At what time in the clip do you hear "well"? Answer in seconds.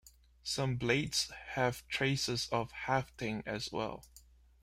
3.71-4.03